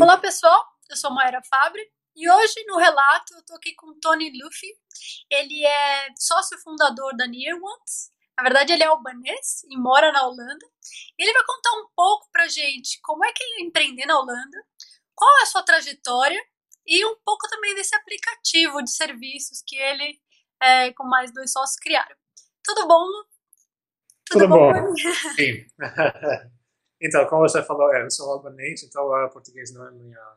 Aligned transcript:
Olá 0.00 0.16
pessoal, 0.18 0.64
eu 0.88 0.96
sou 0.96 1.10
Mayra 1.10 1.40
Fabre 1.50 1.82
e 2.14 2.30
hoje 2.30 2.54
no 2.68 2.76
relato 2.76 3.34
eu 3.34 3.44
tô 3.44 3.56
aqui 3.56 3.74
com 3.74 3.98
Tony 3.98 4.30
Luffy. 4.40 4.68
Ele 5.28 5.66
é 5.66 6.06
sócio 6.16 6.56
fundador 6.60 7.16
da 7.16 7.26
Near 7.26 7.56
Ones. 7.56 8.12
Na 8.36 8.44
verdade, 8.44 8.72
ele 8.72 8.84
é 8.84 8.86
albanês 8.86 9.64
e 9.68 9.76
mora 9.76 10.12
na 10.12 10.24
Holanda. 10.24 10.66
Ele 11.18 11.32
vai 11.32 11.42
contar 11.46 11.72
um 11.80 11.88
pouco 11.96 12.28
pra 12.30 12.46
gente 12.46 13.00
como 13.02 13.24
é 13.24 13.32
que 13.32 13.42
ele 13.42 13.66
empreender 13.66 14.06
na 14.06 14.16
Holanda, 14.16 14.64
qual 15.16 15.40
é 15.40 15.42
a 15.42 15.46
sua 15.46 15.64
trajetória 15.64 16.40
e 16.86 17.04
um 17.04 17.16
pouco 17.24 17.48
também 17.48 17.74
desse 17.74 17.94
aplicativo 17.96 18.82
de 18.82 18.92
serviços 18.92 19.62
que 19.66 19.76
ele, 19.76 20.20
é, 20.62 20.92
com 20.92 21.04
mais 21.04 21.32
dois 21.32 21.52
sócios, 21.52 21.78
criaram. 21.78 22.16
Tudo 22.62 22.86
bom, 22.86 23.04
Lu? 23.04 23.24
Tudo, 24.26 24.44
Tudo 24.44 24.48
bom? 24.48 24.72
bom? 24.72 24.94
Sim. 25.36 25.66
Então, 27.02 27.24
como 27.26 27.48
você 27.48 27.62
falou, 27.62 27.90
eu 27.94 28.10
sou 28.10 28.30
albanês, 28.30 28.82
então 28.82 29.06
uh, 29.06 29.30
português 29.30 29.72
não 29.72 29.86
é 29.86 29.90
minha 29.90 30.36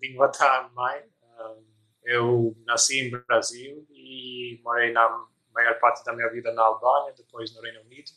língua 0.00 0.28
da 0.28 0.70
mãe. 0.74 1.02
Uh, 1.22 1.62
eu 2.02 2.56
nasci 2.64 3.00
em 3.00 3.10
Brasil 3.10 3.86
e 3.90 4.58
morei 4.64 4.90
na 4.90 5.26
maior 5.52 5.78
parte 5.78 6.02
da 6.04 6.14
minha 6.14 6.30
vida 6.30 6.50
na 6.54 6.62
Albânia, 6.62 7.12
depois 7.14 7.54
no 7.54 7.60
Reino 7.60 7.82
Unido. 7.82 8.10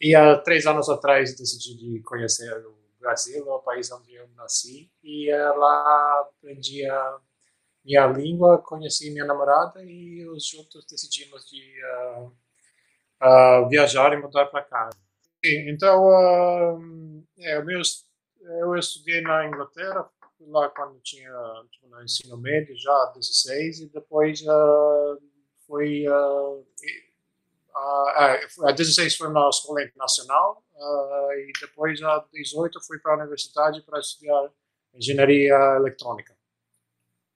E 0.00 0.14
há 0.14 0.38
três 0.38 0.66
anos 0.66 0.88
atrás 0.88 1.36
decidi 1.36 2.00
conhecer 2.00 2.50
o 2.66 2.74
Brasil, 2.98 3.46
o 3.46 3.58
país 3.60 3.92
onde 3.92 4.14
eu 4.14 4.26
nasci, 4.28 4.90
e 5.02 5.30
uh, 5.30 5.58
lá 5.58 6.20
aprendi 6.20 6.86
a 6.86 7.18
minha 7.84 8.06
língua, 8.06 8.58
conheci 8.58 9.10
minha 9.10 9.24
namorada 9.24 9.82
e 9.84 10.26
os 10.28 10.46
juntos 10.46 10.84
decidimos 10.86 11.48
de 11.48 11.60
viajar 13.68 14.12
e 14.12 14.16
mudar 14.16 14.46
para 14.46 14.62
cá. 14.62 14.90
Então, 15.42 16.06
uh, 16.06 17.24
é, 17.38 17.62
eu 18.60 18.76
estudei 18.76 19.22
na 19.22 19.46
Inglaterra, 19.46 20.08
lá 20.40 20.68
quando 20.68 21.00
tinha 21.00 21.30
tipo, 21.70 21.88
no 21.88 22.02
ensino 22.02 22.36
médio, 22.36 22.76
já 22.76 23.12
16, 23.14 23.80
e 23.80 23.86
depois 23.88 24.42
uh, 24.42 25.18
fui. 25.66 26.06
Uh, 26.08 26.66
a 27.72 28.72
16 28.72 29.16
foi 29.16 29.32
na 29.32 29.48
escola 29.48 29.82
internacional, 29.82 30.62
uh, 30.74 31.32
e 31.32 31.52
depois, 31.60 32.02
a 32.02 32.26
18, 32.32 32.80
fui 32.84 32.98
para 32.98 33.12
a 33.12 33.18
universidade 33.18 33.80
para 33.82 34.00
estudar 34.00 34.50
engenharia 34.92 35.54
eletrônica. 35.76 36.36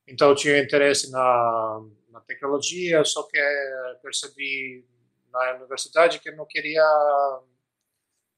Então, 0.06 0.30
eu 0.30 0.34
tinha 0.34 0.58
interesse 0.58 1.10
na, 1.10 1.82
na 2.10 2.20
tecnologia, 2.20 3.04
só 3.04 3.22
que 3.24 3.38
percebi 4.02 4.84
na 5.32 5.56
universidade 5.56 6.20
que 6.20 6.28
eu 6.28 6.36
não 6.36 6.46
queria 6.46 6.84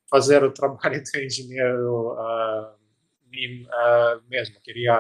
fazer 0.09 0.45
o 0.45 0.53
trabalho 0.55 1.03
de 1.03 1.27
engenheiro 1.27 2.13
uh, 2.15 2.73
uh, 2.73 4.23
mesmo, 4.29 4.61
queria 4.61 4.95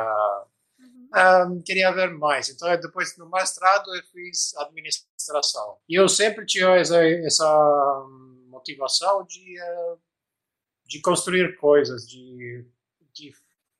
uhum. 0.78 1.56
uh, 1.58 1.62
queria 1.62 1.92
ver 1.92 2.11
mais. 2.11 2.48
Então, 2.48 2.69
depois 2.80 3.17
no 3.17 3.30
mestrado 3.30 3.95
eu 3.95 4.03
fiz 4.05 4.55
administração. 4.56 5.78
E 5.89 5.95
eu 5.95 6.08
sempre 6.08 6.45
tinha 6.45 6.70
essa, 6.70 7.06
essa 7.06 8.05
motivação 8.48 9.25
de 9.25 9.56
de 10.86 11.01
construir 11.01 11.56
coisas, 11.56 12.06
de, 12.06 12.64
de, 13.12 13.33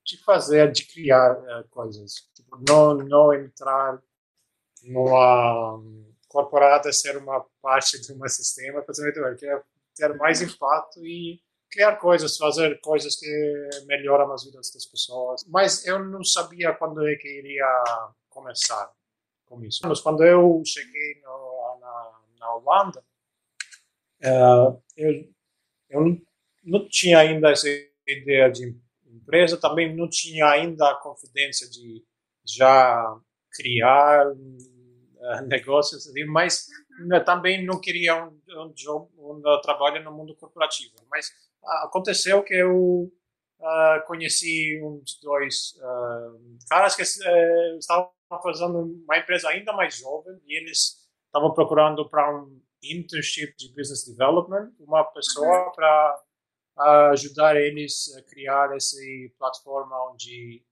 de 0.07 0.17
fazer, 0.23 0.71
de 0.71 0.85
criar 0.85 1.35
coisas. 1.69 2.13
Tipo, 2.33 2.57
não, 2.67 2.95
não 2.95 3.33
entrar 3.33 4.01
numa 4.83 5.81
corporada, 6.29 6.91
ser 6.93 7.17
uma 7.17 7.45
parte 7.61 7.99
de 7.99 8.13
um 8.13 8.27
sistema, 8.27 8.81
fazer 8.83 9.11
que 9.37 9.45
é 9.45 9.61
ter 9.95 10.15
mais 10.15 10.41
impacto 10.41 11.05
e 11.05 11.41
criar 11.69 11.97
coisas, 11.97 12.37
fazer 12.37 12.79
coisas 12.79 13.15
que 13.15 13.69
melhoram 13.85 14.31
as 14.31 14.45
vidas 14.45 14.71
das 14.71 14.85
pessoas. 14.85 15.43
Mas 15.47 15.85
eu 15.85 16.03
não 16.03 16.23
sabia 16.23 16.73
quando 16.73 17.05
é 17.05 17.15
que 17.15 17.27
iria 17.27 17.67
começar 18.29 18.89
com 19.45 19.63
isso. 19.63 19.81
Mas 19.83 19.99
quando 19.99 20.23
eu 20.23 20.61
cheguei 20.65 21.21
no, 21.21 21.79
na, 21.81 22.19
na 22.39 22.55
Holanda, 22.55 23.03
uh, 24.23 24.81
eu, 24.95 25.29
eu 25.89 26.21
não 26.63 26.87
tinha 26.87 27.19
ainda 27.19 27.51
essa 27.51 27.67
ideia 28.07 28.49
de 28.49 28.75
empresa, 29.27 29.59
também 29.59 29.93
não 29.93 30.09
tinha 30.09 30.47
ainda 30.47 30.89
a 30.89 30.95
confidência 30.95 31.69
de 31.69 32.01
já 32.47 33.03
criar 33.51 34.25
uh, 34.31 35.41
negócios, 35.47 36.05
mas 36.27 36.65
né, 37.05 37.19
também 37.19 37.65
não 37.65 37.79
queria 37.79 38.15
um, 38.15 38.39
um, 38.49 38.73
job, 38.73 39.09
um 39.17 39.41
trabalho 39.61 40.01
no 40.03 40.13
mundo 40.13 40.35
corporativo. 40.35 40.95
Mas 41.11 41.27
uh, 41.61 41.85
aconteceu 41.85 42.41
que 42.41 42.53
eu 42.53 43.11
uh, 43.59 44.05
conheci 44.05 44.81
uns 44.81 45.19
dois 45.21 45.73
uh, 45.77 46.57
caras 46.69 46.95
que 46.95 47.03
uh, 47.03 47.77
estavam 47.77 48.09
fazendo 48.41 48.79
uma 48.79 49.17
empresa 49.17 49.49
ainda 49.49 49.73
mais 49.73 49.97
jovem 49.97 50.39
e 50.45 50.57
eles 50.57 51.07
estavam 51.25 51.53
procurando 51.53 52.09
para 52.09 52.33
um 52.33 52.61
internship 52.81 53.55
de 53.57 53.73
business 53.73 54.05
development, 54.05 54.71
uma 54.79 55.03
pessoa 55.03 55.71
para 55.75 56.21
ajudar 57.11 57.55
eles 57.55 58.15
a 58.17 58.21
criar 58.23 58.75
essa 58.75 58.97
plataforma 59.37 60.11
onde 60.11 60.63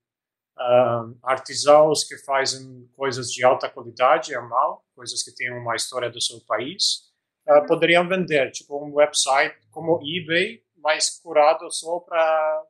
uh, 0.57 1.17
artesãos 1.23 2.03
que 2.03 2.17
fazem 2.19 2.89
coisas 2.95 3.31
de 3.31 3.43
alta 3.43 3.69
qualidade, 3.69 4.33
é 4.33 4.39
mal, 4.39 4.85
coisas 4.95 5.23
que 5.23 5.33
têm 5.33 5.51
uma 5.51 5.75
história 5.75 6.09
do 6.09 6.21
seu 6.21 6.39
país, 6.41 7.11
uh, 7.47 7.66
poderiam 7.67 8.07
vender, 8.07 8.51
tipo 8.51 8.83
um 8.83 8.93
website 8.93 9.55
como 9.71 9.99
eBay, 10.03 10.63
mas 10.77 11.19
curado 11.19 11.69
só 11.71 11.99
para 11.99 12.63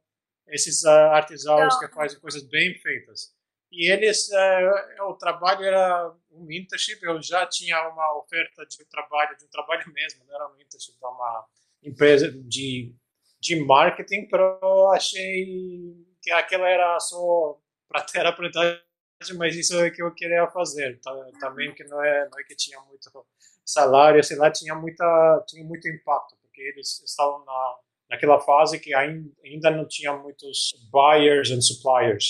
esses 0.47 0.83
uh, 0.83 0.89
artesãos 0.89 1.77
que 1.79 1.87
fazem 1.89 2.19
coisas 2.19 2.43
bem 2.43 2.73
feitas. 2.75 3.33
E 3.71 3.91
eles, 3.91 4.29
uh, 4.29 5.09
o 5.09 5.15
trabalho 5.15 5.63
era 5.63 6.13
um 6.31 6.49
internship, 6.51 7.03
eu 7.03 7.21
já 7.21 7.45
tinha 7.45 7.89
uma 7.89 8.17
oferta 8.17 8.65
de 8.65 8.85
trabalho, 8.85 9.35
de 9.37 9.45
um 9.45 9.49
trabalho 9.49 9.83
mesmo, 9.93 10.23
não 10.25 10.35
era 10.35 10.47
um 10.47 10.61
internship, 10.61 10.97
era 11.01 11.11
uma 11.11 11.45
empresa 11.83 12.31
de, 12.31 12.95
de 13.45 13.63
marketing, 13.63 14.27
eu 14.31 14.91
achei 14.91 15.93
que 16.21 16.31
aquela 16.31 16.67
era 16.67 16.99
só 16.99 17.57
para 17.87 18.01
ter 18.01 18.25
aprendizagem, 18.25 18.81
mas 19.37 19.55
isso 19.55 19.77
é 19.79 19.91
que 19.91 20.01
eu 20.01 20.11
queria 20.13 20.47
fazer. 20.47 20.99
Tá, 21.01 21.11
também 21.39 21.73
que 21.73 21.83
não 21.83 22.03
é, 22.03 22.27
não 22.29 22.39
é 22.39 22.43
que 22.43 22.55
tinha 22.55 22.79
muito 22.81 23.09
salário, 23.63 24.23
sei 24.23 24.37
lá, 24.37 24.49
tinha 24.51 24.73
muita 24.75 25.43
tinha 25.47 25.63
muito 25.63 25.87
impacto, 25.87 26.35
porque 26.41 26.61
eles 26.61 27.01
estavam 27.05 27.45
na 27.45 27.75
naquela 28.09 28.39
fase 28.39 28.79
que 28.79 28.93
ainda, 28.93 29.71
não 29.71 29.87
tinha 29.87 30.13
muitos 30.13 30.73
buyers 30.91 31.49
and 31.49 31.61
suppliers. 31.61 32.27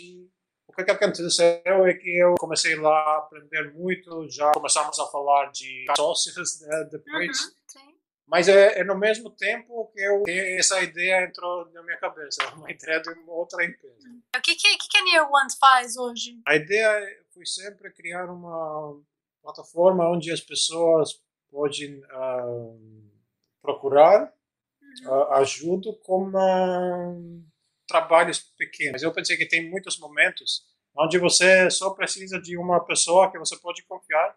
O 0.67 0.73
que, 0.73 0.83
que 0.83 0.91
aconteceu 0.91 1.85
é 1.85 1.93
que 1.93 2.17
eu 2.17 2.35
comecei 2.35 2.75
lá 2.75 2.97
a 2.97 3.17
aprender 3.17 3.73
muito, 3.73 4.29
já 4.29 4.51
começamos 4.53 4.97
a 4.99 5.05
falar 5.07 5.51
de 5.51 5.85
sócios 5.95 6.61
né, 6.61 6.87
depois. 6.91 7.41
Uhum, 7.41 7.51
mas 8.27 8.47
é, 8.47 8.79
é, 8.79 8.83
no 8.83 8.97
mesmo 8.97 9.29
tempo 9.29 9.91
que 9.93 10.01
eu, 10.01 10.23
essa 10.27 10.81
ideia 10.81 11.25
entrou 11.25 11.69
na 11.71 11.83
minha 11.83 11.97
cabeça, 11.97 12.41
uma 12.55 12.71
ideia 12.71 12.99
de 13.01 13.09
uma 13.09 13.33
outra 13.33 13.63
empresa. 13.63 14.09
O 14.35 14.41
que, 14.41 14.55
que, 14.55 14.77
que 14.77 14.97
a 14.97 15.03
Near 15.03 15.31
One 15.31 15.49
faz 15.59 15.95
hoje? 15.95 16.39
A 16.47 16.55
ideia 16.55 17.23
foi 17.33 17.45
sempre 17.45 17.91
criar 17.91 18.25
uma 18.25 18.99
plataforma 19.41 20.09
onde 20.09 20.31
as 20.31 20.41
pessoas 20.41 21.21
podem 21.51 22.03
uh, 22.05 23.11
procurar 23.61 24.33
uhum. 25.03 25.11
uh, 25.11 25.33
ajuda 25.33 25.93
com 26.03 26.29
uh, 26.29 27.43
trabalhos 27.87 28.39
pequenos. 28.57 29.03
Eu 29.03 29.13
pensei 29.13 29.37
que 29.37 29.47
tem 29.47 29.69
muitos 29.69 29.99
momentos 29.99 30.63
onde 30.97 31.19
você 31.19 31.69
só 31.69 31.91
precisa 31.91 32.41
de 32.41 32.57
uma 32.57 32.83
pessoa 32.83 33.31
que 33.31 33.37
você 33.37 33.55
pode 33.57 33.83
confiar 33.83 34.35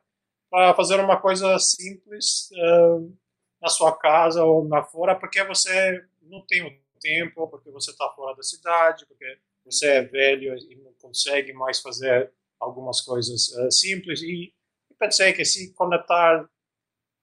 para 0.51 0.75
fazer 0.75 1.01
uma 1.01 1.21
coisa 1.21 1.59
simples 1.59 2.51
uh, 2.53 3.17
na 3.61 3.69
sua 3.69 3.97
casa 3.97 4.45
ou 4.45 4.65
na 4.65 4.83
fora, 4.83 5.15
porque 5.15 5.43
você 5.45 6.05
não 6.23 6.45
tem 6.47 6.65
o 6.65 6.71
tempo, 7.01 7.49
porque 7.49 7.71
você 7.71 7.91
está 7.91 8.09
fora 8.11 8.37
da 8.37 8.43
cidade, 8.43 9.07
porque 9.07 9.39
você 9.65 9.87
é 9.87 10.03
velho 10.03 10.57
e 10.57 10.77
não 10.77 10.93
consegue 10.95 11.53
mais 11.53 11.81
fazer 11.81 12.33
algumas 12.59 13.01
coisas 13.01 13.49
uh, 13.49 13.71
simples. 13.71 14.23
E, 14.23 14.53
e 14.91 14.95
pensei 14.99 15.33
que 15.33 15.45
se 15.45 15.73
conectar 15.75 16.49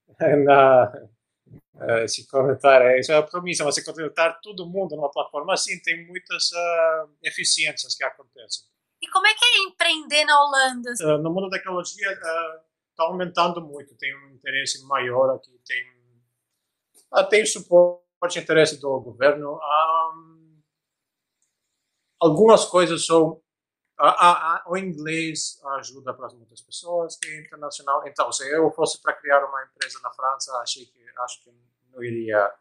na 0.46 0.92
uh, 1.76 2.08
se 2.08 2.28
conectar, 2.28 2.82
é, 2.82 3.00
isso 3.00 3.12
é 3.12 3.18
a 3.18 3.24
promessa, 3.24 3.64
mas 3.64 3.76
se 3.76 3.84
conectar 3.84 4.34
todo 4.42 4.68
mundo 4.68 4.96
numa 4.96 5.12
plataforma 5.12 5.54
assim, 5.54 5.80
tem 5.82 6.06
muitas 6.08 6.52
uh, 6.52 7.10
eficiências 7.24 7.96
que 7.96 8.04
acontecem. 8.04 8.66
E 9.02 9.08
como 9.10 9.28
é 9.28 9.34
que 9.34 9.46
é 9.46 9.64
empreender 9.64 10.26
na 10.26 10.42
Holanda? 10.42 10.94
no 11.22 11.30
mundo 11.30 11.50
da 11.50 11.58
tecnologia 11.58 12.12
está 12.12 13.04
aumentando 13.04 13.62
muito, 13.62 13.96
tem 13.98 14.16
um 14.16 14.36
interesse 14.36 14.84
maior 14.86 15.36
aqui, 15.36 15.52
tem 15.66 15.94
tem 17.23 17.45
suporte 17.45 18.38
e 18.38 18.39
interesse 18.39 18.79
do 18.79 19.00
governo. 19.00 19.56
Um, 19.56 20.62
algumas 22.19 22.65
coisas 22.65 23.06
são 23.06 23.41
a, 23.97 24.09
a, 24.09 24.56
a, 24.56 24.63
o 24.67 24.77
inglês 24.77 25.59
ajuda 25.77 26.13
para 26.13 26.27
muitas 26.29 26.62
pessoas 26.62 27.17
que 27.17 27.29
é 27.29 27.39
internacional. 27.39 28.06
Então, 28.07 28.31
se 28.31 28.50
eu 28.51 28.69
fosse 28.71 29.01
para 29.01 29.13
criar 29.13 29.45
uma 29.45 29.63
empresa 29.63 30.00
na 30.01 30.12
França, 30.12 30.51
achei 30.57 30.85
que 30.85 31.00
acho 31.19 31.44
que 31.44 31.51
não 31.94 32.03
iria 32.03 32.53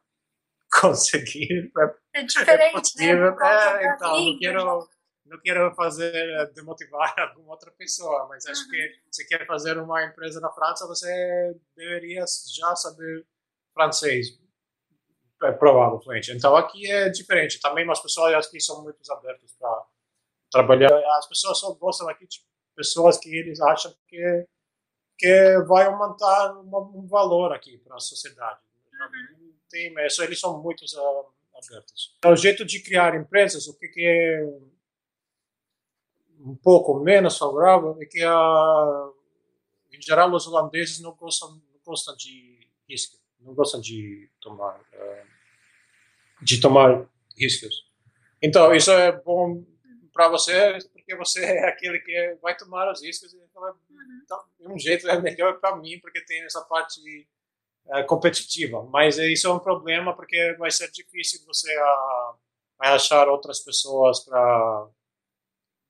conseguir. 0.81 1.73
É 2.15 2.23
diferente, 2.23 3.03
é 3.03 3.15
né? 3.15 3.37
É, 3.41 3.95
então, 3.95 4.25
não 4.25 4.39
quero 4.39 4.89
não 5.27 5.41
quero 5.41 5.75
fazer 5.75 6.15
eh, 6.15 6.47
demotivar 6.55 7.15
alguma 7.19 7.53
outra 7.53 7.71
pessoa, 7.73 8.27
mas 8.29 8.47
acho 8.47 8.65
uhum. 8.65 8.71
que 8.71 9.01
se 9.11 9.27
quer 9.27 9.47
fazer 9.47 9.79
uma 9.79 10.05
empresa 10.05 10.41
na 10.41 10.51
França, 10.51 10.87
você 10.87 11.57
deveria 11.75 12.25
já 12.55 12.77
saber 12.77 13.27
francês, 13.73 14.39
é 15.43 15.53
provavelmente. 15.53 16.33
Então 16.33 16.55
aqui 16.57 16.91
é 16.91 17.09
diferente. 17.09 17.61
Também 17.61 17.89
as 17.91 18.01
pessoas 18.01 18.47
aqui 18.47 18.61
são 18.61 18.83
muito 18.83 18.99
abertas 19.13 19.53
para 19.59 19.85
trabalhar. 20.51 20.93
As 21.19 21.29
pessoas 21.29 21.59
só 21.59 21.73
gostam 21.75 22.09
aqui 22.09 22.27
de 22.27 22.41
pessoas 22.75 23.19
que 23.19 23.35
eles 23.35 23.61
acham 23.61 23.95
que 24.09 24.47
que 25.19 25.59
vai 25.69 25.87
aumentar 25.87 26.59
um 26.59 27.07
valor 27.07 27.53
aqui 27.53 27.79
para 27.79 27.97
a 27.97 28.01
sociedade. 28.01 28.61
Uhum. 28.93 29.53
Tem, 29.71 29.95
eles 29.97 30.41
são 30.41 30.61
muito 30.61 30.85
uh, 30.85 31.27
abertos. 31.57 32.17
É 32.23 32.29
o 32.29 32.37
jeito 32.37 32.65
de 32.65 32.81
criar 32.81 33.15
empresas, 33.15 33.67
o 33.67 33.79
que, 33.79 33.89
que 33.89 34.05
é 34.05 34.45
um 36.41 36.55
pouco 36.57 36.99
menos 37.01 37.39
favorável 37.39 37.97
é 38.01 38.07
que, 38.07 38.23
a, 38.23 39.11
em 39.93 40.01
geral, 40.01 40.33
os 40.33 40.47
holandeses 40.47 41.01
não 41.01 41.15
gostam, 41.15 41.51
não 41.53 41.81
gostam 41.85 42.15
de 42.17 42.69
risco, 42.89 43.19
não 43.45 43.55
gostam 43.55 43.81
de 43.81 44.31
tomar, 44.41 44.81
uh, 44.81 45.27
de 46.43 46.61
tomar 46.61 47.07
riscos. 47.37 47.87
Então, 48.43 48.75
isso 48.75 48.91
é 48.91 49.13
bom 49.13 49.65
para 50.13 50.29
você, 50.29 50.79
porque 50.93 51.17
você 51.17 51.45
é 51.45 51.69
aquele 51.69 51.99
que 52.01 52.39
vai 52.41 52.57
tomar 52.57 52.91
os 52.91 53.03
riscos. 53.03 53.35
Então, 53.35 54.39
de 54.59 54.69
um 54.69 54.79
jeito 54.79 55.09
é 55.09 55.21
melhor 55.21 55.61
para 55.61 55.77
mim, 55.77 55.99
porque 56.01 56.25
tem 56.25 56.43
essa 56.45 56.63
parte 56.63 57.01
uh, 57.87 58.07
competitiva. 58.07 58.83
Mas 58.85 59.19
isso 59.19 59.47
é 59.47 59.53
um 59.53 59.59
problema, 59.59 60.15
porque 60.15 60.55
vai 60.59 60.71
ser 60.71 60.91
difícil 60.91 61.45
você 61.47 61.75
uh, 61.79 62.37
achar 62.79 63.29
outras 63.29 63.61
pessoas 63.61 64.21
para 64.21 64.89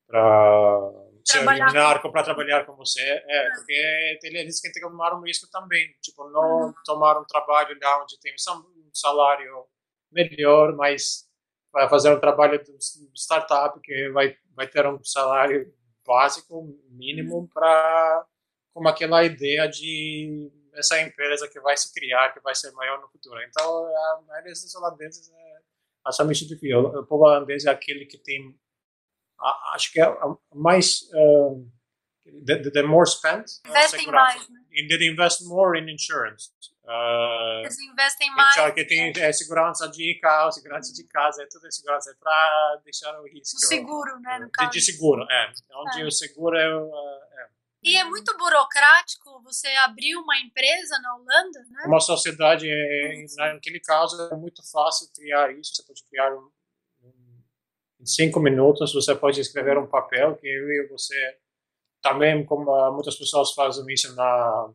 para 0.06 0.92
eliminar, 1.32 2.00
para 2.02 2.22
trabalhar 2.22 2.66
com 2.66 2.76
você. 2.76 3.00
É, 3.00 3.50
porque 3.54 4.18
eles 4.24 4.60
têm 4.60 4.72
que 4.72 4.80
tomar 4.80 5.14
um 5.14 5.22
risco 5.22 5.48
também. 5.50 5.88
Tipo, 6.02 6.28
não 6.30 6.66
uhum. 6.66 6.74
tomar 6.84 7.18
um 7.18 7.24
trabalho 7.24 7.76
lá 7.80 8.02
onde 8.02 8.18
tem 8.20 8.32
um 8.34 8.90
salário 8.92 9.66
melhor, 10.12 10.74
mas 10.74 11.28
vai 11.72 11.88
fazer 11.88 12.10
um 12.10 12.20
trabalho 12.20 12.62
de 12.62 12.72
startup 13.16 13.78
que 13.80 14.10
vai, 14.10 14.36
vai 14.54 14.66
ter 14.66 14.86
um 14.86 15.02
salário 15.02 15.72
básico, 16.06 16.78
mínimo, 16.90 17.38
uhum. 17.38 17.48
para 17.48 18.26
com 18.72 18.88
aquela 18.88 19.24
ideia 19.24 19.68
de 19.68 20.50
essa 20.74 21.00
empresa 21.00 21.48
que 21.48 21.60
vai 21.60 21.76
se 21.76 21.92
criar, 21.94 22.32
que 22.32 22.40
vai 22.40 22.54
ser 22.54 22.72
maior 22.72 23.00
no 23.00 23.08
futuro. 23.08 23.40
Então, 23.42 23.86
a 23.86 24.22
maioria 24.26 24.52
dos 24.52 24.74
holandeses 24.74 25.30
é 25.30 25.58
altamente 26.04 26.46
difícil. 26.46 26.80
O 26.80 27.06
povo 27.06 27.24
holandês 27.24 27.64
é 27.64 27.70
aquele 27.70 28.04
que 28.04 28.18
tem 28.18 28.58
acho 29.72 29.92
que 29.92 30.00
é 30.00 30.06
mais 30.54 31.02
uh, 31.12 31.70
the, 32.46 32.70
the 32.70 32.82
more 32.82 33.08
spent 33.08 33.44
investem 33.66 34.06
mais 34.06 34.48
né? 34.48 34.60
they 34.88 35.08
invest 35.08 35.44
more 35.44 35.78
in 35.78 35.90
insurance 35.90 36.50
uh, 36.84 37.60
eles 37.60 37.78
investem 37.78 38.30
mais 38.34 38.56
então, 38.56 38.72
que 38.72 38.84
tem 38.84 39.12
é, 39.16 39.32
segurança 39.32 39.88
de 39.88 40.18
carro 40.20 40.52
segurança 40.52 40.92
de 40.92 41.04
casa 41.04 41.42
é 41.42 41.46
tudo 41.46 41.70
segurança 41.70 42.10
é 42.10 42.14
para 42.14 42.80
deixar 42.84 43.18
o 43.20 43.24
risco 43.24 43.56
o 43.56 43.66
seguro 43.66 44.18
né 44.20 44.38
no 44.38 44.50
caso. 44.50 44.70
De, 44.70 44.78
de 44.78 44.84
seguro 44.84 45.26
é 45.30 45.52
onde 45.74 46.02
é. 46.02 46.04
o 46.04 46.10
seguro 46.10 46.56
é, 46.56 46.66
é 46.66 47.54
e 47.84 47.98
é 47.98 48.04
muito 48.04 48.34
burocrático 48.38 49.42
você 49.42 49.68
abrir 49.84 50.16
uma 50.16 50.38
empresa 50.38 50.98
na 51.00 51.16
Holanda, 51.16 51.66
né? 51.68 51.84
Uma 51.86 52.00
sociedade, 52.00 52.66
é, 52.66 53.24
naquele 53.36 53.78
caso, 53.78 54.30
é 54.32 54.36
muito 54.36 54.62
fácil 54.72 55.06
criar 55.14 55.52
isso. 55.52 55.74
Você 55.74 55.82
pode 55.82 56.02
criar 56.04 56.34
um, 56.34 56.50
em 58.04 58.06
cinco 58.06 58.38
minutos 58.38 58.92
você 58.92 59.14
pode 59.14 59.40
escrever 59.40 59.78
um 59.78 59.86
papel 59.86 60.36
que 60.36 60.46
eu 60.46 60.70
e 60.70 60.86
você 60.88 61.38
também 62.02 62.44
como 62.44 62.92
muitas 62.92 63.16
pessoas 63.16 63.52
fazem 63.52 63.84
isso 63.88 64.14
na 64.14 64.70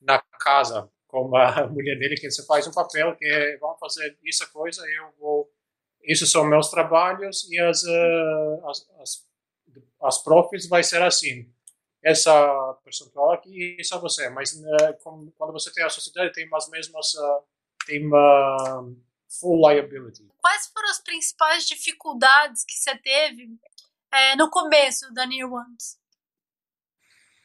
na 0.00 0.18
casa 0.40 0.90
com 1.06 1.36
a 1.36 1.66
mulher 1.68 1.98
dele 1.98 2.16
que 2.16 2.30
você 2.30 2.44
faz 2.46 2.66
um 2.66 2.72
papel 2.72 3.14
que 3.16 3.58
vamos 3.60 3.78
fazer 3.78 4.16
essa 4.26 4.46
coisa 4.46 4.82
eu 4.86 5.12
vou 5.20 5.50
isso 6.02 6.26
são 6.26 6.44
meus 6.46 6.70
trabalhos 6.70 7.50
e 7.50 7.58
as 7.60 7.82
uh, 7.82 8.68
as, 8.68 8.90
as, 9.00 9.28
as 10.02 10.22
profits 10.22 10.68
vai 10.68 10.82
ser 10.82 11.02
assim. 11.02 11.50
Essa 12.02 12.78
percentual 12.84 13.32
aqui 13.32 13.76
isso 13.78 13.94
é 13.94 13.98
você 13.98 14.28
mas 14.30 14.52
uh, 14.52 15.32
quando 15.36 15.52
você 15.52 15.70
tem 15.72 15.84
a 15.84 15.90
sociedade 15.90 16.32
tem 16.32 16.48
as 16.52 16.68
mesmas 16.70 17.12
tem 17.86 18.06
uh, 18.06 18.96
full 19.40 19.68
liability. 19.68 20.26
Quais 20.40 20.66
foram 20.68 20.90
as 20.90 21.00
principais 21.00 21.66
dificuldades 21.66 22.64
que 22.64 22.74
você 22.74 22.96
teve 22.96 23.48
é, 24.12 24.36
no 24.36 24.50
começo 24.50 25.12
da 25.12 25.26
Near 25.26 25.52
Ones? 25.52 25.98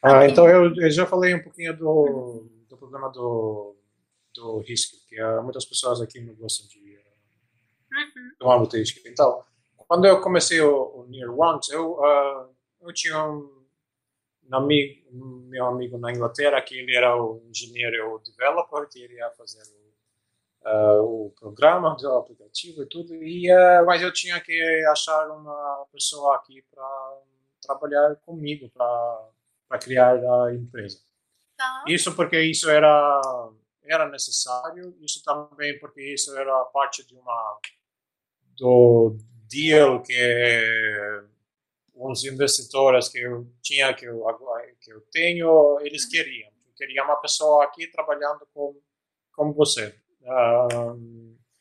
Ah, 0.02 0.26
então 0.26 0.48
eu, 0.48 0.74
eu, 0.74 0.90
já 0.90 1.06
falei 1.06 1.34
um 1.34 1.42
pouquinho 1.42 1.76
do, 1.76 2.48
do 2.68 2.76
problema 2.76 3.10
do, 3.10 3.76
do 4.34 4.58
risco, 4.60 4.96
que 5.06 5.22
uh, 5.22 5.42
muitas 5.42 5.64
pessoas 5.66 6.00
aqui 6.00 6.20
não 6.20 6.34
gostam 6.34 6.66
de 6.68 6.96
uh, 6.96 8.38
tomar 8.38 8.58
muito 8.58 8.76
risco. 8.76 9.00
Então, 9.06 9.44
quando 9.76 10.06
eu 10.06 10.20
comecei 10.22 10.60
o, 10.60 11.00
o 11.00 11.06
Near 11.06 11.30
Ones, 11.38 11.68
eu, 11.68 11.98
uh, 11.98 12.48
eu 12.80 12.94
tinha 12.94 13.22
um, 13.26 13.66
um 14.50 14.56
amigo, 14.56 15.02
meu 15.48 15.66
amigo 15.66 15.98
na 15.98 16.12
Inglaterra, 16.12 16.62
que 16.62 16.78
ele 16.78 16.96
era 16.96 17.14
o 17.14 17.42
engenheiro, 17.50 18.22
developer, 18.24 18.88
que 18.88 19.04
iria 19.04 19.30
fazer 19.32 19.62
o 19.62 19.79
uh, 20.64 21.02
o 21.02 21.30
programa 21.38 21.96
do 21.96 22.12
aplicativo 22.12 22.82
e 22.82 22.86
tudo, 22.86 23.14
e, 23.14 23.50
uh, 23.50 23.84
mas 23.86 24.02
eu 24.02 24.12
tinha 24.12 24.40
que 24.40 24.84
achar 24.90 25.28
uma 25.30 25.86
pessoa 25.92 26.36
aqui 26.36 26.62
para 26.70 27.18
trabalhar 27.62 28.16
comigo, 28.24 28.70
para 28.70 29.78
criar 29.78 30.14
a 30.14 30.54
empresa. 30.54 30.98
Tá. 31.56 31.84
Isso 31.86 32.14
porque 32.14 32.40
isso 32.40 32.70
era 32.70 33.20
era 33.84 34.08
necessário, 34.08 34.96
isso 35.00 35.22
também 35.24 35.78
porque 35.78 36.00
isso 36.14 36.36
era 36.38 36.64
parte 36.66 37.04
de 37.04 37.14
uma 37.14 37.58
do 38.56 39.16
deal 39.48 40.02
que 40.02 41.24
uns 41.94 42.24
investidores 42.24 43.08
que 43.08 43.18
eu 43.18 43.46
tinha 43.62 43.92
que 43.94 44.06
eu 44.06 44.24
que 44.80 44.92
eu 44.92 45.00
tenho 45.12 45.80
eles 45.80 46.04
uhum. 46.04 46.10
queriam 46.10 46.50
queriam 46.76 47.04
uma 47.04 47.16
pessoa 47.16 47.64
aqui 47.64 47.86
trabalhando 47.88 48.46
com 48.54 48.80
com 49.32 49.52
você 49.52 49.99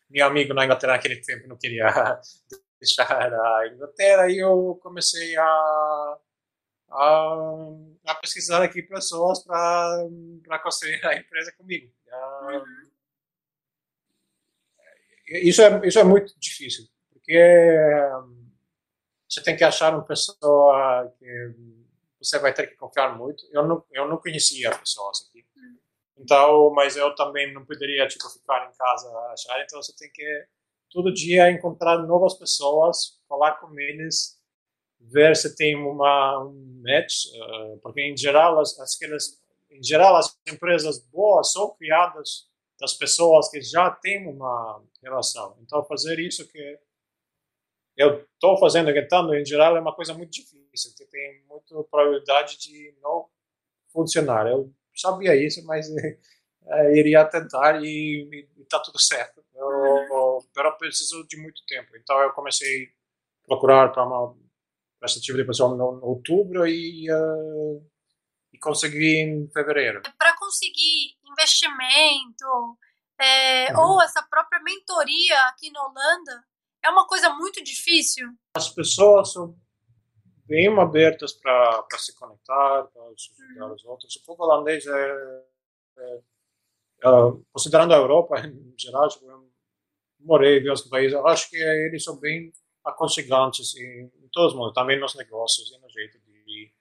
Meu 0.09 0.25
amigo 0.25 0.53
na 0.53 0.65
Inglaterra 0.65 0.93
naquele 0.93 1.17
tempo 1.17 1.47
não 1.47 1.57
queria 1.57 1.87
deixar 2.79 3.33
a 3.33 3.67
Inglaterra 3.67 4.29
e 4.29 4.39
eu 4.39 4.79
comecei 4.81 5.35
a, 5.37 6.17
a, 6.89 7.37
a 8.05 8.15
pesquisar 8.15 8.63
aqui 8.63 8.81
pessoas 8.81 9.43
para 9.43 10.59
construir 10.63 11.05
a 11.05 11.15
empresa 11.15 11.51
comigo. 11.53 11.91
Isso, 15.27 15.61
é, 15.61 15.87
isso 15.87 15.99
é 15.99 16.03
muito 16.03 16.33
difícil, 16.39 16.87
porque 17.13 17.39
você 19.29 19.43
tem 19.43 19.55
que 19.55 19.63
achar 19.63 19.93
uma 19.93 20.03
pessoa 20.03 21.13
que 21.19 21.53
você 22.19 22.39
vai 22.39 22.51
ter 22.53 22.67
que 22.67 22.75
confiar 22.75 23.15
muito. 23.15 23.45
Eu 23.51 23.67
não, 23.67 23.85
eu 23.91 24.07
não 24.07 24.17
conhecia 24.17 24.75
pessoas 24.75 25.27
aqui. 25.29 25.45
Então, 26.19 26.69
mas 26.71 26.97
eu 26.97 27.15
também 27.15 27.53
não 27.53 27.65
poderia 27.65 28.07
tipo 28.07 28.29
ficar 28.29 28.69
em 28.69 28.77
casa 28.77 29.09
achar. 29.31 29.61
Então 29.63 29.81
você 29.81 29.95
tem 29.95 30.11
que 30.11 30.45
todo 30.91 31.13
dia 31.13 31.49
encontrar 31.49 31.99
novas 31.99 32.33
pessoas, 32.33 33.19
falar 33.27 33.55
com 33.55 33.79
eles, 33.79 34.37
ver 34.99 35.35
se 35.35 35.55
tem 35.55 35.75
uma 35.75 36.43
um 36.43 36.81
match, 36.83 37.25
uh, 37.27 37.79
porque 37.81 38.01
em 38.01 38.17
geral 38.17 38.59
as, 38.59 38.77
aquelas 38.79 39.39
em 39.71 39.81
geral 39.81 40.15
as 40.17 40.37
empresas 40.47 40.99
boas 41.07 41.51
são 41.53 41.73
criadas 41.75 42.49
das 42.79 42.93
pessoas 42.93 43.49
que 43.49 43.61
já 43.61 43.89
têm 43.89 44.27
uma 44.27 44.83
relação. 45.01 45.57
Então 45.61 45.83
fazer 45.85 46.19
isso 46.19 46.47
que 46.51 46.79
eu 47.95 48.21
estou 48.33 48.57
fazendo, 48.57 48.93
tentando, 48.93 49.35
em 49.35 49.45
geral 49.45 49.75
é 49.77 49.81
uma 49.81 49.95
coisa 49.95 50.13
muito 50.13 50.31
difícil, 50.31 50.93
que 50.97 51.05
tem 51.05 51.43
muita 51.47 51.83
probabilidade 51.83 52.57
de 52.57 52.95
não 53.01 53.27
funcionar. 53.91 54.47
Eu 54.47 54.73
sabia 54.99 55.35
isso, 55.35 55.63
mas 55.65 55.87
é, 55.89 56.17
iria 56.97 57.25
tentar 57.25 57.81
e 57.83 58.47
está 58.59 58.79
tudo 58.79 58.99
certo. 58.99 59.43
Eu, 59.53 59.67
eu 59.67 60.77
preciso 60.77 61.25
de 61.27 61.37
muito 61.37 61.61
tempo. 61.67 61.95
Então 61.97 62.19
eu 62.21 62.31
comecei 62.31 62.85
a 63.43 63.47
procurar 63.47 63.89
para 63.91 64.05
uma 64.05 64.35
esse 65.03 65.21
tipo 65.21 65.37
de 65.37 65.45
pessoa 65.45 65.75
no 65.75 66.05
outubro 66.05 66.67
e, 66.67 67.09
uh, 67.09 67.81
e 68.53 68.59
consegui 68.59 69.17
em 69.21 69.49
fevereiro. 69.49 70.01
Para 70.17 70.35
conseguir 70.37 71.15
investimento 71.23 72.77
é, 73.19 73.73
uhum. 73.73 73.93
ou 73.93 74.01
essa 74.01 74.21
própria 74.23 74.61
mentoria 74.61 75.41
aqui 75.47 75.71
na 75.71 75.81
Holanda 75.81 76.43
é 76.83 76.89
uma 76.89 77.07
coisa 77.07 77.29
muito 77.29 77.63
difícil. 77.63 78.27
As 78.55 78.69
pessoas 78.69 79.31
são 79.33 79.55
bem 80.49 80.67
abertas 80.79 81.33
para 81.33 81.85
se 81.97 82.17
conectar, 82.17 82.83
para 82.85 83.03
ajudar 83.03 83.67
uhum. 83.67 83.73
os 83.73 83.85
outros. 83.85 84.15
O 84.15 84.25
povo 84.25 84.43
holandês 84.43 84.85
é, 84.87 85.43
é, 85.99 86.15
é, 86.15 87.09
considerando 87.53 87.93
a 87.93 87.97
Europa 87.97 88.39
em 88.45 88.73
geral, 88.77 89.07
tipo, 89.07 89.29
eu 89.29 89.47
morei 90.19 90.59
em 90.59 90.67
outros 90.67 90.89
países, 90.89 91.13
eu 91.13 91.25
acho 91.27 91.49
que 91.49 91.55
eles 91.55 92.03
são 92.03 92.19
bem 92.19 92.51
aconchegantes 92.83 93.75
em, 93.75 94.11
em 94.23 94.29
todos 94.33 94.53
os 94.53 94.59
mundos, 94.59 94.73
também 94.73 94.99
nos 94.99 95.15
negócios 95.15 95.71
e 95.71 95.77
no 95.79 95.89
jeito 95.89 96.19
de, 96.19 96.73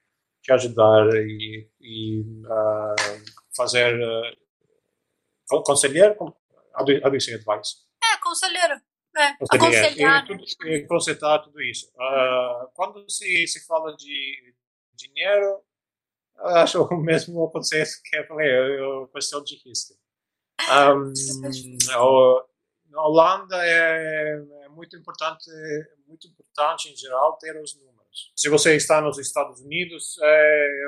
de 0.43 0.53
ajudar 0.53 1.07
e, 1.15 1.69
e 1.81 2.21
uh, 2.21 3.23
fazer 3.55 3.95
uh, 4.01 5.63
conselheiro, 5.63 6.35
advice 6.75 7.35
advice. 7.35 7.77
É, 8.03 8.17
conselheiro. 8.23 8.81
É, 9.19 9.37
aconselhar. 9.51 10.27
Tudo, 10.27 10.45
né? 10.65 10.81
consertar 10.83 11.39
tudo 11.41 11.61
isso. 11.61 11.91
Uh, 11.97 12.69
quando 12.75 13.05
se, 13.11 13.47
se 13.49 13.67
fala 13.67 13.97
de 13.97 14.55
dinheiro, 14.95 15.61
acho 16.37 16.83
o 16.83 16.97
mesmo 16.97 17.51
conceito 17.51 17.91
que 18.05 18.17
eu 18.17 18.27
falei, 18.27 18.49
a 18.51 19.09
questão 19.13 19.43
de 19.43 19.61
risco. 19.65 19.95
Um, 20.71 21.13
na 22.91 23.03
Holanda 23.03 23.57
é, 23.65 24.45
é, 24.65 24.69
muito 24.69 24.97
importante, 24.97 25.51
muito 26.07 26.27
importante 26.27 26.91
em 26.91 26.97
geral 26.97 27.37
ter 27.39 27.61
os 27.61 27.75
números. 27.77 28.33
Se 28.35 28.49
você 28.49 28.77
está 28.77 29.01
nos 29.01 29.19
Estados 29.19 29.61
Unidos, 29.61 30.17
é, 30.23 30.85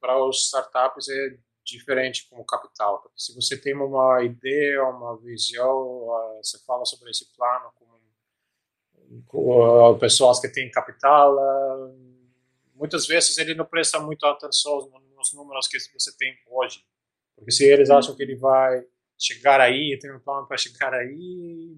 para 0.00 0.22
os 0.22 0.44
startups 0.46 1.08
é 1.08 1.38
diferente 1.66 2.28
como 2.28 2.44
capital. 2.44 3.02
Porque 3.02 3.20
se 3.20 3.34
você 3.34 3.60
tem 3.60 3.74
uma 3.74 4.22
ideia, 4.22 4.84
uma 4.84 5.16
visão, 5.18 6.08
uh, 6.08 6.40
você 6.42 6.58
fala 6.64 6.84
sobre 6.84 7.10
esse 7.10 7.26
plano 7.36 7.72
com, 7.74 7.86
com 9.26 9.90
uh, 9.90 9.98
pessoas 9.98 10.40
que 10.40 10.48
têm 10.48 10.70
capital, 10.70 11.34
uh, 11.34 12.16
muitas 12.74 13.06
vezes 13.06 13.36
ele 13.38 13.54
não 13.54 13.64
presta 13.64 13.98
muita 13.98 14.30
atenção 14.30 14.90
nos 15.16 15.32
números 15.32 15.66
que 15.66 15.78
você 15.92 16.16
tem 16.16 16.36
hoje. 16.48 16.84
Porque 17.34 17.50
se 17.50 17.64
eles 17.64 17.90
acham 17.90 18.14
que 18.14 18.22
ele 18.22 18.36
vai 18.36 18.84
chegar 19.18 19.60
aí, 19.60 19.98
tem 20.00 20.14
um 20.14 20.20
plano 20.20 20.46
para 20.46 20.56
chegar 20.56 20.94
aí, 20.94 21.74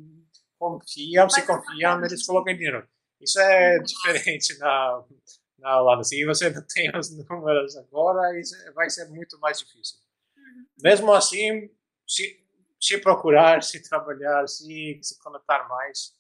confiam, 0.59 1.29
se 1.29 1.45
confiam, 1.47 2.05
eles 2.05 2.27
colocam 2.27 2.55
dinheiro. 2.55 2.87
Isso 3.21 3.41
é 3.41 3.79
diferente 3.79 4.57
na 4.59 5.05
na 5.59 5.81
Holanda. 5.81 6.05
Se 6.05 6.25
você 6.25 6.51
não 6.51 6.63
tem 6.67 6.91
os 6.97 7.11
números 7.11 7.77
agora, 7.77 8.39
isso 8.39 8.55
vai 8.75 8.89
ser 8.89 9.07
muito 9.09 9.39
mais 9.41 9.59
difícil. 9.59 9.99
Uhum. 10.37 10.67
Mesmo 10.83 11.13
assim, 11.13 11.71
se, 12.07 12.45
se 12.81 12.99
procurar, 12.99 13.63
se 13.63 13.83
trabalhar, 13.83 14.47
se, 14.49 14.99
se 15.03 15.19
conectar 15.19 15.69
mais, 15.69 16.17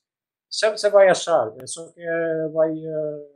você 0.51 0.91
vai 0.91 1.09
achar. 1.09 1.55
É 1.61 1.67
só 1.67 1.91
que 1.93 2.01
eh, 2.01 2.49
vai, 2.53 2.71
eh, 2.71 3.31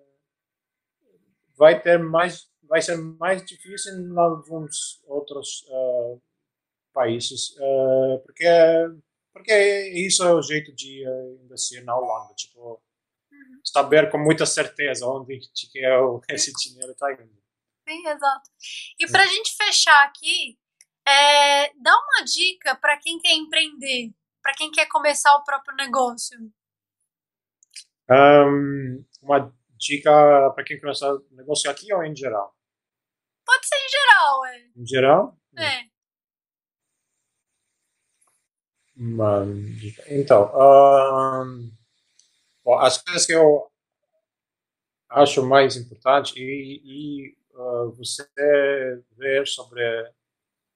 vai 1.56 1.82
ter 1.82 1.98
mais, 1.98 2.48
vai 2.62 2.80
ser 2.80 2.96
mais 2.96 3.44
difícil 3.44 3.92
em 3.94 4.18
alguns 4.18 5.02
outros 5.06 5.66
uh, 5.68 6.20
países, 6.92 7.50
uh, 7.58 8.18
porque 8.24 8.46
porque 9.32 9.88
isso 9.94 10.22
é 10.22 10.34
o 10.34 10.42
jeito 10.42 10.74
de 10.74 11.08
uh, 11.08 11.44
investir 11.44 11.82
na 11.84 11.96
Holanda. 11.96 12.34
Tipo, 12.34 12.82
saber 13.64 14.10
com 14.10 14.18
muita 14.18 14.44
certeza 14.46 15.06
onde 15.06 15.38
que 15.70 15.84
é 15.84 16.34
esse 16.34 16.52
dinheiro 16.52 16.92
está 16.92 17.12
indo. 17.12 17.42
Sim, 17.88 18.06
exato. 18.06 18.50
E 18.98 19.10
para 19.10 19.22
a 19.22 19.26
gente 19.26 19.56
fechar 19.56 20.04
aqui, 20.04 20.58
é, 21.06 21.72
dá 21.74 21.92
uma 21.92 22.24
dica 22.24 22.76
para 22.76 22.96
quem 22.98 23.18
quer 23.18 23.34
empreender, 23.34 24.12
para 24.42 24.54
quem 24.54 24.70
quer 24.70 24.86
começar 24.86 25.34
o 25.36 25.44
próprio 25.44 25.74
negócio. 25.76 26.38
Um, 28.10 29.04
uma 29.22 29.52
dica 29.76 30.10
para 30.54 30.64
quem 30.64 30.80
começar 30.80 31.12
o 31.12 31.26
negócio 31.32 31.70
aqui 31.70 31.92
ou 31.92 32.04
em 32.04 32.14
geral? 32.14 32.54
Pode 33.44 33.66
ser 33.66 33.76
em 33.76 33.88
geral, 33.88 34.46
é. 34.46 34.70
Em 34.76 34.86
geral? 34.86 35.38
É. 35.58 35.92
Uma 38.96 39.44
dica. 39.78 40.04
Então, 40.08 40.52
um, 40.54 41.72
Bom, 42.64 42.78
as 42.78 42.98
coisas 42.98 43.26
que 43.26 43.32
eu 43.32 43.70
acho 45.10 45.44
mais 45.44 45.76
importante 45.76 46.34
e, 46.38 46.80
e 46.84 47.36
uh, 47.54 47.90
você 47.92 48.26
ver 49.16 49.46
sobre 49.46 49.82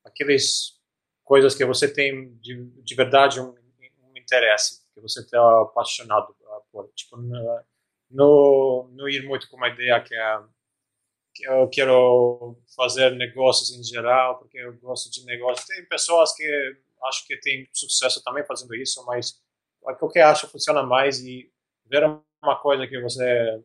aquelas 0.05 0.81
coisas 1.25 1.55
que 1.55 1.64
você 1.64 1.93
tem 1.93 2.35
de, 2.38 2.64
de 2.83 2.95
verdade 2.95 3.40
um, 3.40 3.50
um 3.50 4.16
interesse, 4.16 4.83
que 4.95 5.00
você 5.00 5.21
está 5.21 5.62
apaixonado 5.62 6.35
por. 6.73 6.90
Tipo, 6.95 7.16
não, 8.11 8.88
não 8.88 9.09
ir 9.09 9.25
muito 9.26 9.49
com 9.49 9.57
uma 9.57 9.69
ideia 9.69 10.00
que 10.02 10.14
é 10.14 10.40
que 11.37 11.47
eu 11.47 11.69
quero 11.69 12.57
fazer 12.75 13.11
negócios 13.11 13.71
em 13.78 13.85
geral, 13.85 14.38
porque 14.38 14.57
eu 14.57 14.73
gosto 14.78 15.11
de 15.11 15.23
negócios. 15.26 15.66
Tem 15.66 15.85
pessoas 15.85 16.35
que 16.35 16.76
acho 17.05 17.26
que 17.26 17.38
têm 17.38 17.69
sucesso 17.75 18.23
também 18.25 18.45
fazendo 18.47 18.75
isso, 18.75 19.05
mas 19.05 19.38
o 19.83 20.09
que 20.09 20.19
eu 20.19 20.26
acho 20.26 20.49
funciona 20.49 20.83
mais 20.83 21.21
e 21.21 21.52
ver 21.88 22.05
uma 22.43 22.61
coisa 22.61 22.87
que 22.87 23.00
você 23.00 23.62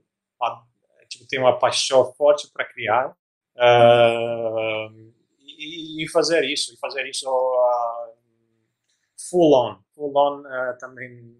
tipo, 1.11 1.27
tem 1.27 1.39
uma 1.39 1.59
paixão 1.59 2.11
forte 2.13 2.49
para 2.51 2.65
criar 2.65 3.09
uh, 3.09 5.13
e, 5.39 6.03
e, 6.03 6.09
fazer 6.09 6.43
isso, 6.45 6.73
e 6.73 6.77
fazer 6.77 7.07
isso 7.07 7.29
uh, 7.29 8.13
full 9.29 9.53
on, 9.53 9.79
full 9.93 10.17
on 10.17 10.39
uh, 10.39 10.75
também, 10.79 11.37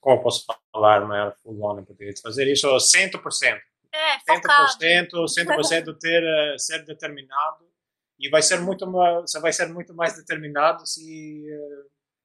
como 0.00 0.22
posso 0.22 0.44
falar, 0.72 1.08
né, 1.08 1.32
full 1.42 1.64
on 1.64 1.80
em 1.80 1.84
português, 1.84 2.20
fazer 2.20 2.46
isso 2.50 2.68
100%. 2.68 3.58
É, 3.92 4.18
100%, 4.28 5.10
100% 5.10 5.96
ter, 5.98 6.58
ser 6.58 6.84
determinado 6.84 7.64
e 8.18 8.28
vai 8.28 8.42
ser 8.42 8.60
muito 8.60 8.90
você 8.90 9.40
vai 9.40 9.52
ser 9.52 9.68
muito 9.68 9.94
mais 9.94 10.16
determinado 10.16 10.84
se 10.86 11.46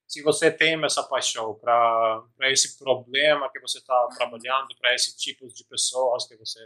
se 0.10 0.24
você 0.24 0.52
tem 0.52 0.84
essa 0.84 1.04
paixão 1.04 1.54
para 1.54 2.26
esse 2.52 2.80
problema 2.80 3.50
que 3.52 3.60
você 3.60 3.78
está 3.78 4.08
trabalhando, 4.18 4.76
para 4.82 4.96
esse 4.96 5.16
tipo 5.16 5.48
de 5.48 5.64
pessoas 5.66 6.28
que 6.28 6.36
você 6.36 6.60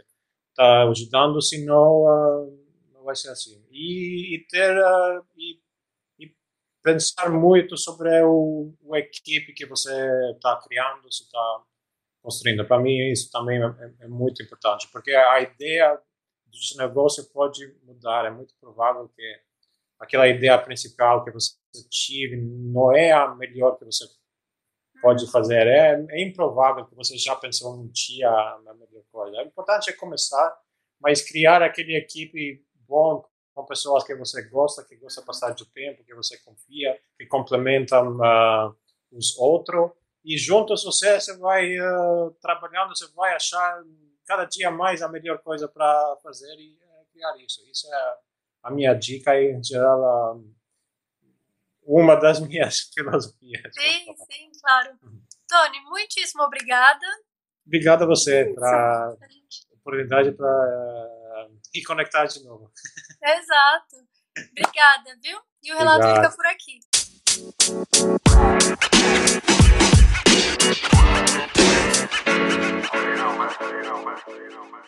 está 0.48 0.88
ajudando, 0.88 1.42
senão 1.42 2.04
uh, 2.04 2.64
não 2.94 3.04
vai 3.04 3.14
ser 3.14 3.28
assim. 3.28 3.62
E, 3.70 4.36
e 4.36 4.46
ter 4.46 4.74
uh, 4.78 5.22
e, 5.36 5.60
e, 6.18 6.34
pensar 6.82 7.30
muito 7.30 7.76
sobre 7.76 8.08
o, 8.22 8.72
o 8.80 8.96
equipe 8.96 9.52
que 9.52 9.66
você 9.66 9.92
está 10.34 10.58
criando, 10.66 11.12
se 11.12 11.24
está 11.24 11.62
construindo. 12.22 12.66
Para 12.66 12.80
mim 12.80 12.96
isso 13.10 13.30
também 13.30 13.62
é, 13.62 14.04
é, 14.04 14.08
muito 14.08 14.42
importante, 14.42 14.88
porque 14.90 15.10
a 15.10 15.42
ideia 15.42 16.00
do 16.46 16.78
negócio 16.78 17.28
pode 17.30 17.76
mudar. 17.82 18.24
É 18.24 18.30
muito 18.30 18.54
provável 18.58 19.06
que 19.14 19.40
aquela 20.00 20.26
ideia 20.26 20.56
principal 20.56 21.22
que 21.22 21.30
você 21.30 21.62
tive 21.88 22.36
não 22.36 22.94
é 22.94 23.12
a 23.12 23.34
melhor 23.34 23.78
que 23.78 23.84
você 23.84 24.04
pode 25.00 25.30
fazer. 25.30 25.66
É, 25.66 26.06
é 26.10 26.22
improvável 26.22 26.86
que 26.86 26.94
você 26.94 27.16
já 27.18 27.36
pensou 27.36 27.74
um 27.74 27.88
dia 27.88 28.30
na 28.64 28.72
melhor 28.74 29.02
coisa. 29.12 29.36
O 29.38 29.42
importante 29.42 29.90
é 29.90 29.92
começar, 29.92 30.56
mas 31.00 31.20
criar 31.20 31.62
aquele 31.62 31.96
equipe 31.96 32.64
bom 32.88 33.24
com 33.54 33.64
pessoas 33.64 34.02
que 34.04 34.14
você 34.14 34.42
gosta, 34.48 34.84
que 34.84 34.96
gosta 34.96 35.20
de 35.20 35.26
passar 35.26 35.50
de 35.54 35.64
tempo, 35.66 36.04
que 36.04 36.14
você 36.14 36.38
confia, 36.38 36.98
que 37.16 37.26
complementam 37.26 38.16
uh, 38.16 38.74
os 39.12 39.36
outros. 39.38 39.90
E 40.24 40.38
juntos 40.38 40.82
você, 40.82 41.20
você 41.20 41.36
vai 41.36 41.78
uh, 41.78 42.30
trabalhando, 42.40 42.96
você 42.96 43.06
vai 43.14 43.34
achar 43.34 43.82
cada 44.26 44.44
dia 44.44 44.70
mais 44.70 45.02
a 45.02 45.08
melhor 45.08 45.38
coisa 45.38 45.68
para 45.68 46.16
fazer 46.22 46.54
e 46.58 46.78
uh, 46.82 47.06
criar 47.12 47.36
isso. 47.38 47.62
Isso 47.70 47.86
é 47.92 48.16
a 48.64 48.70
minha 48.70 48.94
dica 48.94 49.38
em 49.38 49.62
geral 49.62 50.42
uma 51.86 52.16
das 52.16 52.40
minhas 52.40 52.90
filosofias. 52.94 53.74
Sim, 53.74 54.04
sim, 54.30 54.50
claro. 54.60 54.98
Tony, 55.48 55.80
muitíssimo 55.88 56.42
obrigada. 56.42 57.06
Obrigada 57.66 58.04
a 58.04 58.06
você 58.06 58.46
pela 58.54 59.16
oportunidade 59.72 60.32
para 60.32 61.48
reconectar 61.74 62.26
de 62.26 62.42
novo. 62.44 62.70
Exato. 63.22 63.96
Obrigada, 64.50 65.16
viu? 65.22 65.38
E 65.62 65.72
o 65.72 65.78
relato 65.78 66.14
fica 66.14 66.30
por 66.30 66.46
aqui. 66.46 66.80
You 72.94 73.16
know, 73.16 73.36
man. 73.36 73.50
You 73.60 73.82
know, 73.82 74.04
man. 74.04 74.16
You 74.28 74.50
know, 74.50 74.64
man. 74.70 74.82